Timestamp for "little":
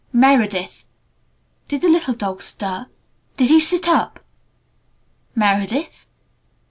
1.87-2.15